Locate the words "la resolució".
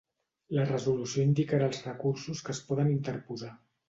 0.59-1.25